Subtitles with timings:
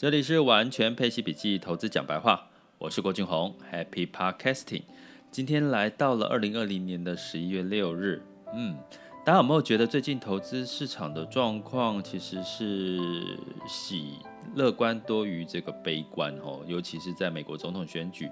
[0.00, 4.84] 这里是完全配息笔记投资讲白话，我是郭俊宏，Happy Podcasting。
[5.30, 8.22] 今天来到了二零二零年的十一月六日，
[8.54, 8.78] 嗯，
[9.26, 12.98] 大家有没有觉得最近投资市场的状况其实是
[13.68, 14.14] 喜
[14.54, 16.64] 乐观多于这个悲观哦？
[16.66, 18.26] 尤其是在美国总统选举。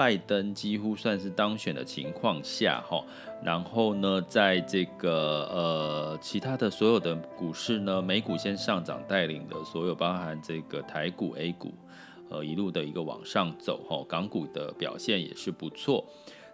[0.00, 3.04] 拜登几乎算是当选的情况下，哈，
[3.44, 11.74] 然后呢，在这个呃其他的所有的股市呢，美股先上涨，带领的所有包含这个台股、A 股，
[12.30, 16.02] 呃，一路的一个往上走，哈，港股的表现也是不错。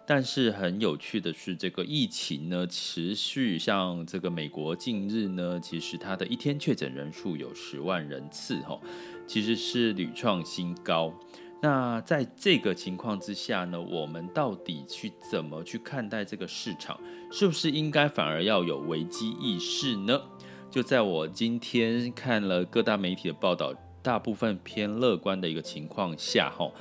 [0.05, 8.77] 但是很有趣的是，这个疫情呢持续，像这个美国近日呢，其实它的一天确诊人数有十万人次，哈，
[9.25, 11.13] 其实是屡创新高。
[11.59, 16.99] 那在这个情况之下呢，我们到底去怎么去看待这个市场？
[17.31, 20.21] 是不是应该反而要有危机意识呢？
[20.69, 26.71] 就在我今天看了各大媒体的报道，大部分偏乐观的一个情况下，哈，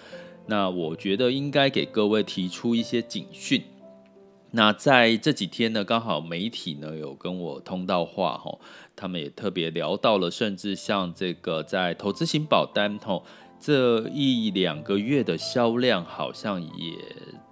[0.46, 3.62] 那我觉得应该给各位提出一些警讯。
[4.50, 8.58] 那在这几天呢，刚好媒体呢有跟我通道话，哈，
[8.94, 13.22] 他们也特别聊到了，甚至像这个在投资型保单，哈。
[13.58, 16.96] 这一两个月的销量好像也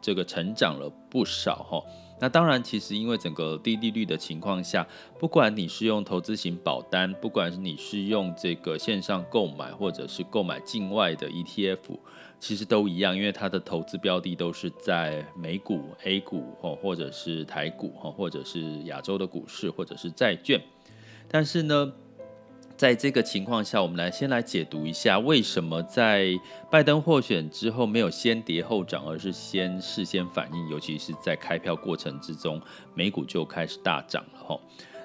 [0.01, 1.83] 这个成长了不少哈。
[2.21, 4.87] 那当然，其实因为整个低利率的情况下，
[5.19, 11.99] 不管你是用投资型保单，不管是你是用这个线上购买，或者是购买境外的 ETF，
[12.39, 20.63] 其实都一样，因为它的投资标的都是在美股、A 股或或者是台股，或者是亚洲的股市，或者是债券。
[21.29, 21.93] 但是呢，
[22.77, 26.29] 在这个情况下，我们来先来解读一下，为什么在
[26.71, 32.61] 拜登获选之后没有先跌后涨，而是先事先反应，尤其是在开票过程之中，
[32.93, 34.61] 美股就开始大涨了哈。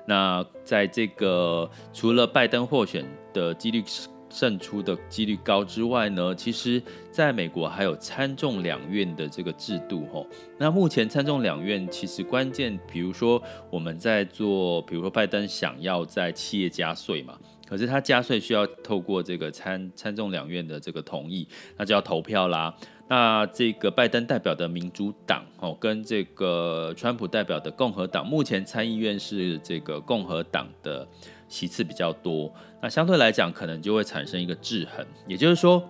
[0.07, 3.83] 那在这个除了拜登获选的几率
[4.31, 6.81] 胜出的几率高之外呢，其实
[7.11, 10.25] 在美国还有参众两院的这个制度哈。
[10.57, 17.37] 那目前参众两院其实关键，比如说我们在做，比如说拜登想要在企业加税嘛。
[17.69, 21.47] 可是他加税需要透过这个参参众两院的这个同意，
[21.77, 22.75] 那就要投票啦。
[23.07, 31.07] 那这个拜登代表的民主党哦，跟这个川普代表的共和党，目前参议院是这个共和党的
[31.47, 35.83] 席次比较多，那相对来讲可能就会产生一个制衡，也就是说，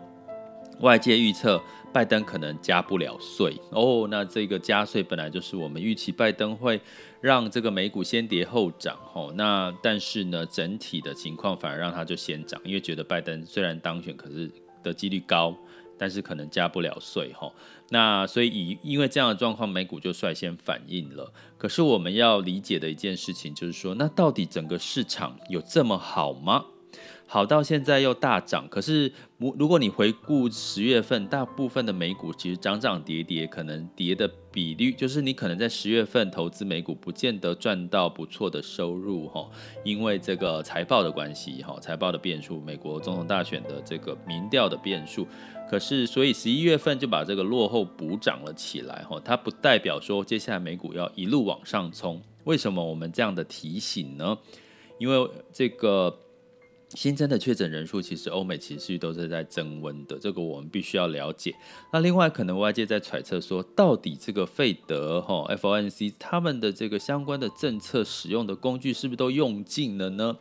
[0.81, 1.61] 外界预测
[1.93, 4.07] 拜登可能加不了税哦。
[4.11, 6.81] 那这个加税本来就是我们预期拜登会。
[7.21, 14.49] 让这个美股先跌后涨，吼，那但是呢，整体的情况反而让它就先涨，因为觉得拜登虽然当选，可是
[14.81, 15.53] 的几率高，
[15.97, 17.53] 但是可能加不了税，吼，
[17.89, 21.33] 那所以以因为这样的状况，美股就率先反应了。
[21.57, 26.65] 可是我们要理解的一件事情就是说，那到底整个市场有这么好吗？
[27.31, 39.47] 好到现在又大涨，可是如果你回顾十月份，大部分的美股其实涨涨跌跌，可能跌的比率就是你可能在十月份投资美股，不见得赚到不错的收入哈，
[39.83, 45.27] 因为这个财报的关系哈，财报的变数，美国总统大选的这个民调的变数，
[45.69, 52.19] 可是所以十一月份就把这个落后补涨了起来哈，它不代表说接下来美股要一路往上冲。
[52.45, 54.35] 为什么我们这样的提醒呢？
[54.97, 56.17] 因为这个。
[56.95, 61.53] 新增的确诊人数，其实欧美其实都是在增温的，这个我们必须要了解。
[61.93, 70.37] 那另外，可能外界在揣测说，到底这个费德哈 FOMC 他们的这个相关的政策使用的工具是不是都用尽了呢？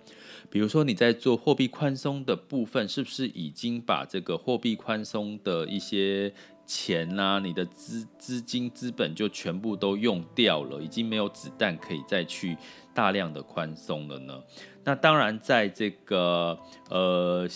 [0.51, 6.33] 比如说你在做货币宽松的部分，是不是已经把这个货币宽松的一些
[6.65, 12.57] 钱呐、啊，你的资资金资本就全部都用掉了，已经没有子弹可以再去
[12.95, 14.43] 大量的宽松了呢？
[14.89, 17.47] 那当然，在这个呃，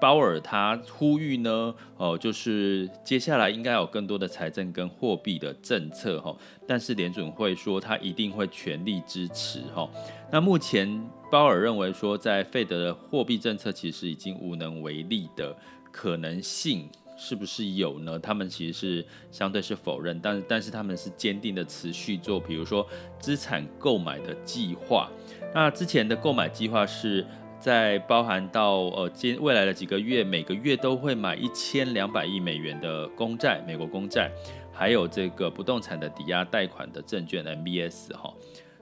[0.00, 6.32] 鲍尔他呼吁呢，哦，就是接下来应该有更多的财政跟货币的政策哈，
[6.64, 9.90] 但是联准会说他一定会全力支持哈。
[10.30, 15.56] 那目前鲍尔认为说，在费德的货币政策其实已经无能为力的
[15.90, 18.18] 可能性是不是有呢？
[18.18, 22.86] 他们其实是相对是否认，但但是他们是坚定的持续做，比如说
[23.18, 25.10] 资产购买的计划。
[25.54, 27.26] 那之前的购买计划是
[27.58, 34.30] 在包含到呃，今未来的几个月，每个月都会买一千两百亿美元的公债，美国公债，
[34.70, 38.32] 还有这个不动产的抵押贷款的证券 MBS 哈。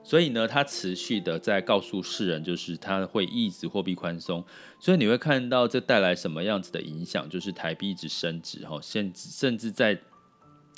[0.05, 4.45] 所以呢，它持续的在告诉世人，就是它会一直货币宽松。
[4.79, 9.99] 所以你会看到这带来什么样子的影响，就是台币一直升值哈，甚至甚至在。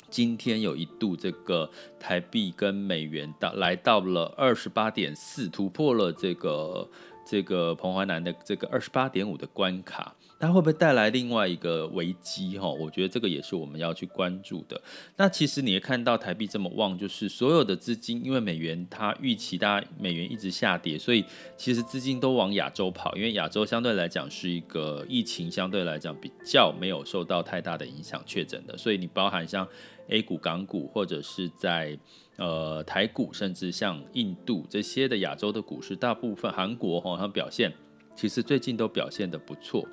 [0.09, 1.69] 今天有一度，这个
[1.99, 6.89] 台币跟美元到来到了二十八点四，突破了这个
[7.25, 10.15] 这个彭淮南的这个二十八点五的关卡。
[10.39, 12.57] 它会不会带来另外一个危机？
[12.59, 14.79] 哈，我觉得这个也是我们要去关注的。
[15.15, 21.25] 那其实你也看到台币这么旺，就是所有的资金，因为美元它预期大家美元一直下跌，所以
[21.55, 29.67] 其实资金都往亚洲跑，因为亚洲相对来讲是一个疫情相对来讲比较没有受到太大的影响确诊的，所以你包含像
[30.09, 31.97] A 股、港股或者是在
[32.37, 37.73] 呃台股，甚至像印度这些的亚洲的股市，大部分韩国哈它表现。
[38.15, 39.87] 其实最近都表现的不错，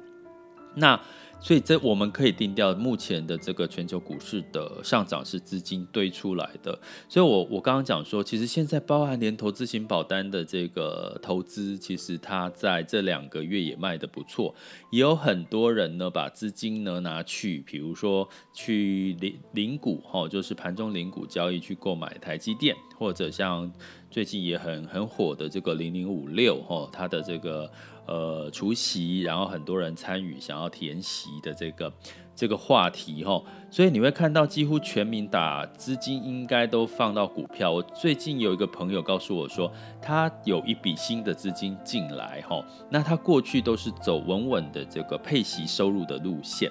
[0.76, 1.00] 那
[1.40, 6.78] 所以这我们可以定调，目前的这个全球股市的上涨是资金堆出来的。
[7.06, 14.54] 所以我，我刚刚讲说，其实现在包含连投资型保单的这个投资，其实它在这两个月也卖得不错，
[14.90, 23.70] 也有很多人呢把资金呢拿去，比如说去零零股哈，就是盘中零股交易去购买台积电，或者像
[24.10, 27.70] 最近也很很火的这个零零五六哈，它的这个。
[28.06, 31.90] 呃，除息，然后很多人参与想要填息的这个
[32.36, 37.72] 这个话题哈，所以你会看到几乎全民打资金应该都放到股票。
[37.72, 46.70] 我最近有一个朋友告诉我说，他有一笔新的资金进来哈，那他过去都是走稳稳的这个配息收入的路线。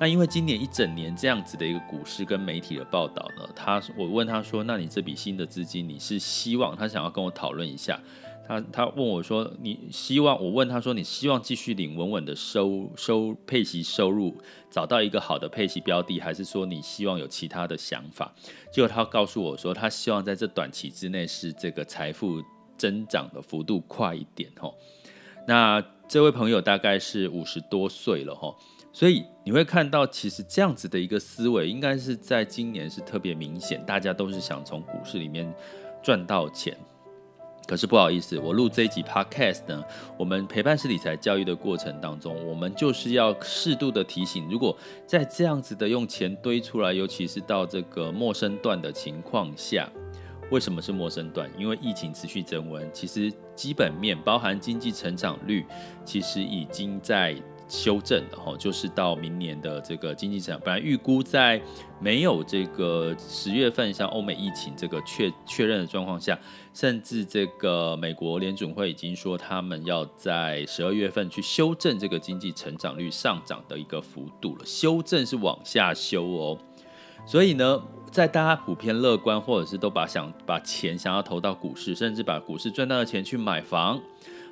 [0.00, 8.00] 那因为今年一整年这样子的一个股市跟媒体的报道呢，他我问他说，那你这笔新的资金你是希望他想要跟我讨论一下？
[8.48, 14.34] 他他问我说：“你希望我问他说，你希望继续领稳稳的收收配息收入，
[14.70, 18.34] 找到一个好的配息标的，还是说你希望有其他的想法？”
[18.72, 22.42] 结果他告诉我说，他希望在这短期之内是这个财富
[22.78, 24.74] 增长的幅度快一点哦。
[25.46, 28.56] 那这位朋友大概是五十多岁了吼，
[28.92, 35.52] 所以你会看到，其实这样子的一个思维，应该是在今年是特别明显，大家都是想从股市里面
[36.02, 36.76] 赚到钱。
[37.68, 39.80] 可是不好意思，我录这一集 Podcast 呢，
[40.18, 44.76] 我们陪伴式理财教育的过程当中，我们就是要适度的提醒，如果
[45.06, 49.88] 在这样子的用钱堆出来，尤其是到这个陌生段的情况下，
[50.50, 51.48] 为什么是陌生段？
[51.56, 55.64] 因为疫情持续增温，其实基本面包含经济成长率，
[56.04, 57.40] 其实已经在。
[57.70, 61.62] 修正的哈，就是到明年的这个经济成长，本来预估在
[62.00, 66.36] 没有这个十月份像欧美疫情这个确确认的状况下，
[66.74, 76.58] 甚至这个美国联准会已经说他们要在十二月份去修正这个经济成长率上涨的一个幅度了，修正是往下修哦。
[77.24, 77.80] 所以呢，
[78.10, 84.00] 在大家普遍乐观，或者是都把想把钱想要投到股市，甚至把股市赚到的钱去买房。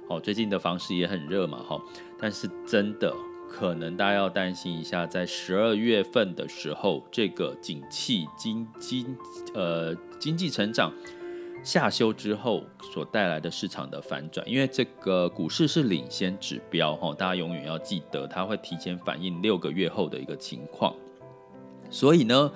[0.09, 1.81] 哦，最近的房市也很热嘛，哈，
[2.19, 3.15] 但是真的
[3.49, 9.17] 可能大家要担心一下，在十二月份的时候，这个景气经经
[9.55, 10.93] 呃经济成长
[11.63, 20.95] 下修之后所带来的市场的反转，因为这个股市是领先指标，哈，大家永远要记得，它会提前反映六个月后的一个情况，
[21.91, 22.51] 所以呢，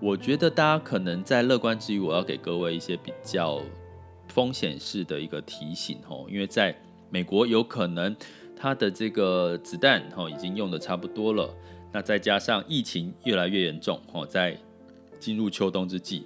[0.00, 3.60] 我觉得大家可能在乐观之余，我要给各位一些比较
[4.28, 6.76] 风险式的一个提醒，哈，因为在
[7.12, 8.16] 美国有可能
[8.56, 11.54] 它的这个子弹哈已经用的差不多了，
[11.92, 14.58] 那再加上疫情越来越严重哈，在
[15.20, 16.24] 进入秋冬之际，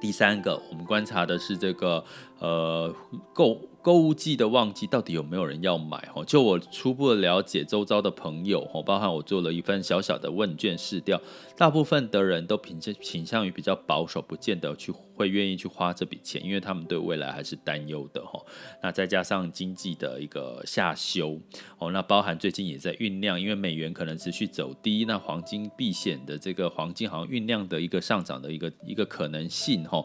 [0.00, 2.02] 第三个我们观察的是这个
[2.40, 2.94] 呃
[3.32, 3.60] 购。
[3.82, 5.96] 购物季的旺季到底有没有人要买？
[6.14, 11.18] 哈，就我初步的了解，周遭的朋友，哈，包含我做了一份小小的问卷试调，
[11.56, 18.38] 大部分的人都倾倾向于比较保守，不见得去会愿意去花这笔钱，因为他们对未来还是担忧的，哈。
[18.82, 21.40] 那再加上经济的一个下修，
[21.78, 30.04] 哦，那包含最近也在酝酿，因为美元可能持续走低，那黄金避险的这个黄金好像酝酿的一个上涨的一个一个可能性，哈。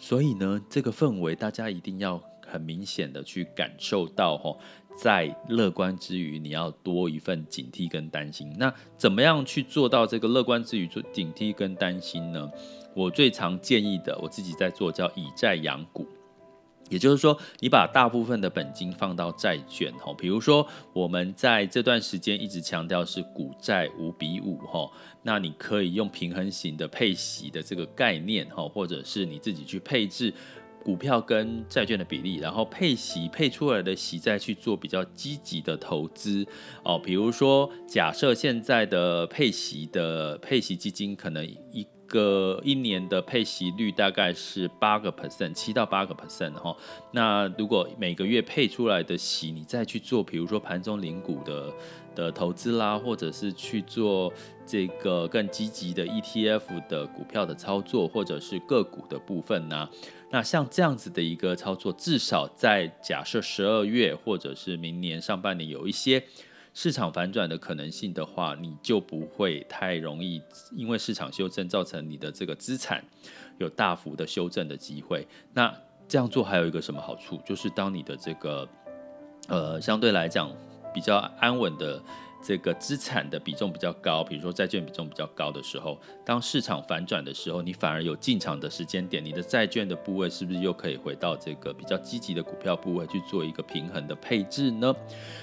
[0.00, 2.22] 所以呢，这个氛围大家一定要。
[2.50, 4.58] 很明显的去感受到吼，
[4.96, 8.50] 在乐观之余，你要多一份警惕跟担心。
[8.58, 12.50] 那怎么样去做到这个乐观之余做警惕跟担心呢？
[12.94, 16.06] 我最常建议的，我自己在做叫以债养股，
[16.88, 24.92] 也就是说，你把大部分的本金放到债券吼，比如说我们在这段时间一直强调是股债五比五吼，
[25.22, 30.32] 那你可以用平衡型的配息的这个概念吼，或者是你自己去配置。
[30.84, 36.46] 股票跟债券的比例，然后配息配出来的息再去做比较积极的投资
[36.82, 36.98] 哦。
[36.98, 46.76] 比如说，假设现在的配息的配息基金可能一个一年的配息率大概是八个 percent，七到八个 percent 哈。
[47.12, 51.72] 那如果每个月配出来的息，你再去做，比如说盘中领股的
[52.14, 54.32] 的投资啦，或者是去做
[54.66, 59.88] 这个更积极的 ETF 的股票的操作，或者是个股的部分呢？
[60.30, 66.22] 那像这样子的一个操作，至少在假设十二月或者是明年上半年有一些
[66.80, 73.02] 市场反转的可能性的话，你就不会太容易因为市场修正造成你的这个资产
[73.58, 75.26] 有大幅的修正的机会。
[75.52, 75.74] 那
[76.06, 77.36] 这样做还有一个什么好处？
[77.44, 78.68] 就是当你的这个
[79.48, 80.48] 呃相对来讲
[80.94, 82.00] 比较安稳的。
[82.42, 94.94] 这个资产的比重比较高，比如说债券比重比较高的时候，当市场反转的时候，你反而有进场的时间点，你的债券的部位是不是又可以回到这个比较积极的股票部位去做一个平衡的配置呢？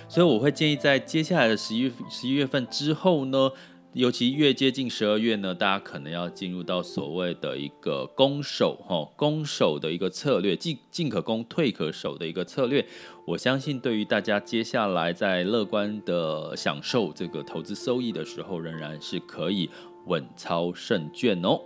[0.08, 3.52] 所以我会建议在接下来的十一十一月份之后呢。
[3.96, 12.86] 尤其越接近十二月呢，大家可能要进入到所谓的一个攻守哈，攻守的一个策略，进进可攻，退可守的一个策略。
[13.26, 19.70] 我相信对于大家接下来在乐观的享受这个投资收益的时候，仍然是可以
[20.08, 21.62] 稳操胜券哦。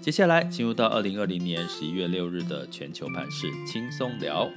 [0.00, 4.50] 接下来进入到二零二零年十一月六日的全球盘市轻松聊。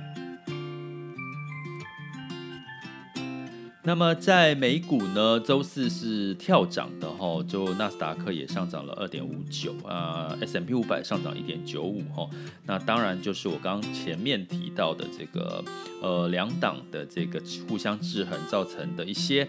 [3.89, 12.29] 那么在美股呢，周四是跳涨的哈，就纳斯达克也上涨了二点五九啊，S M P 五百上涨一点九五哈。
[12.67, 15.65] 那当然就是我刚前面提到的这个
[16.03, 19.43] 呃两党的这个互相制衡造成的一些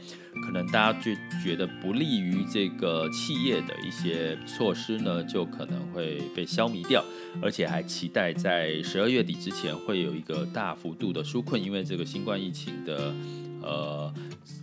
[0.46, 7.04] 可能大家就觉得不利于这个企业的一些措施呢，就可能会被消弭掉，
[7.42, 13.12] 而且还期待在十二月底之前会有一个大幅度的纾困，因为这个新冠疫情的。
[13.62, 14.12] 呃，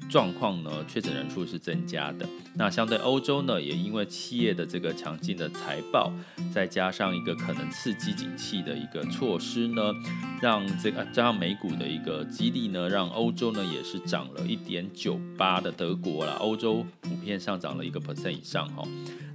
[0.09, 2.27] 状况呢，确诊人数是增加的。
[2.55, 6.11] 那相对欧洲呢，也因为企业的这个强劲的财报，
[6.51, 9.93] 再加上一个可能刺激景气的一个措施呢，
[10.41, 18.83] 让这个加上美股的一个激励呢，让欧洲呢也是涨了一点九八的德国啦，欧洲普遍上涨了一个 percent 以上哈。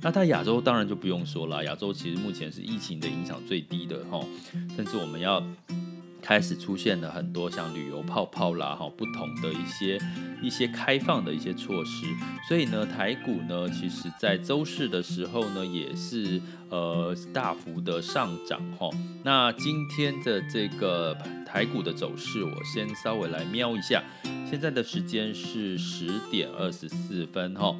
[0.00, 4.20] 那在亚洲当然就不用说了，亚洲其实目前是疫情的影响最低的哈，
[4.74, 5.40] 甚至我们要。
[6.22, 10.00] 开始出现了很多像旅游泡泡啦，哈，不同的一些
[10.40, 12.06] 一些开放的一些措施，
[12.48, 18.88] 所以呢，台股呢，其实在周四的时候呢，也是呃大幅的上涨，哈。
[19.24, 24.02] 那今天的这个台股的走势，我先稍微来瞄一下，
[24.48, 27.76] 现在的时间是十点二十四分，哈。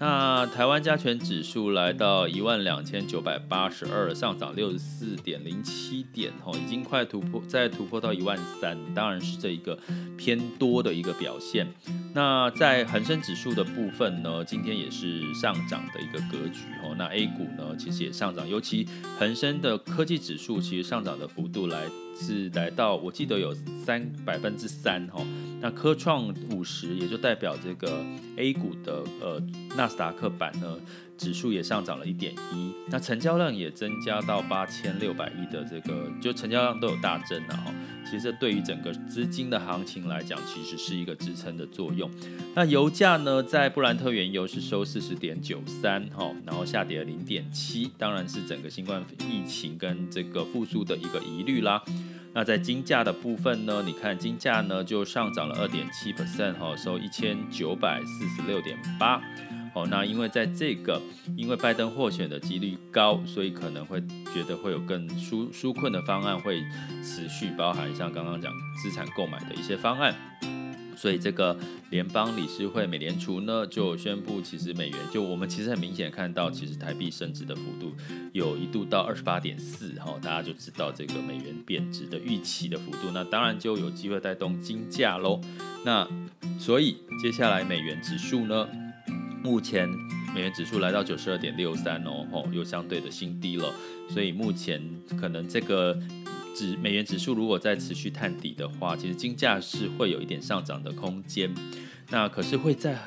[0.00, 9.78] 那台湾加权指数来到一万两千九百八十二，上涨六十四点零七点，吼，已经快突破，再突破到一万三，当然是这一个
[10.18, 11.66] 偏多的一个表现。
[12.12, 16.94] 那在恒生指数的部分呢，今天也是上涨的一个格局，吼。
[16.96, 18.86] 那 A 股呢，其实也上涨，尤其
[19.18, 21.84] 恒生的科技指数，其实上涨的幅度来。
[22.14, 23.54] 是来到，我记得有
[23.84, 25.24] 三百分之三哈，
[25.60, 28.04] 那科创五十也就代表这个
[28.36, 29.42] A 股的呃
[29.76, 30.78] 纳斯达克版呢，
[31.16, 37.72] 指数也上涨了一点一，那成交量也增加到八千六百亿的这个，就成交量都有大增了哈。
[38.04, 42.10] 其实这对于整个资金的行情来讲，其实是一个支撑的作用。
[42.54, 51.82] 那油价呢，在布兰特原油是收四十点九三哈，然后下跌了零点七，当然是整个新冠疫情跟这个复苏的一个疑虑啦。
[52.34, 59.22] 那在金价的部分呢，你看金价呢就上涨了二点七 percent 哈，收一千九百四十六点八。
[59.74, 61.00] 哦，那因为在这个，
[61.36, 64.00] 因为拜登获选的几率高，所以可能会
[64.32, 66.62] 觉得会有更纾纾困的方案会
[67.02, 70.14] 持续，包含像刚刚讲资产购买的一些方案。
[70.96, 71.58] 所以这个
[71.90, 77.92] 联邦理事会美联储呢就宣布，其实美元就我们其实很明显看到，其实台币升值的幅度
[78.32, 85.40] 有一度到二十八点四，哈，大家就知道这个美元贬值的预期的幅度，那当然就有机会带动金价喽。
[85.84, 86.08] 那
[86.60, 88.66] 所以接下来美元指数呢？
[89.44, 89.86] 目前
[90.34, 93.70] 美元指数来到九十二点六三哦，吼，又相对的新低了，
[94.08, 94.82] 所以目前
[95.20, 95.96] 可能这个
[96.56, 101.54] 指美元指数如果再持续探底的话，其实金价是会有一点上涨的空间。
[102.08, 102.98] 那可是会在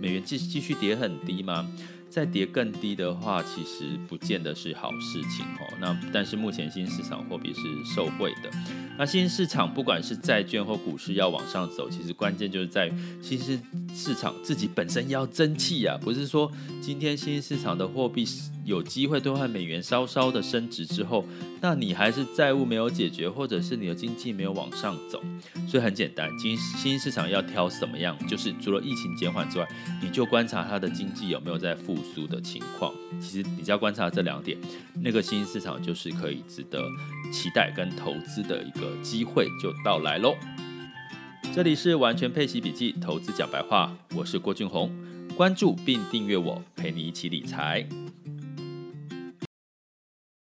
[0.00, 1.68] 美元继继续跌很低吗？
[2.10, 5.78] 再跌更低的话，其实不见得是好事情哦。
[5.80, 8.50] 那但是目前新市场货币是受惠的。
[8.98, 13.58] 那新市场不管是债券或股市要往上走，其实关键就是在新市
[13.94, 16.50] 市场自己本身要争气啊，不是说
[16.82, 18.26] 今天新市场的货币
[18.64, 21.24] 有机会兑换美元稍稍的升值之后，
[21.60, 25.20] 那你还是债务没有解决，或者是你的经济没有往上走。
[25.68, 28.16] 所以很简单，新新兴市场要挑什么样？
[28.26, 29.68] 就是除了疫情减缓之外，
[30.02, 32.92] 你就观察它的经济有没有在复苏的情况。
[33.20, 34.58] 其实你只要观察这两点，
[35.00, 36.82] 那个新兴市场就是可以值得
[37.32, 40.34] 期待跟投资的一个机会就到来喽。
[41.52, 44.90] 这里是完全配息笔记投资讲白话，我是郭俊宏，
[45.36, 47.84] 关注并订阅我，陪你一起理财。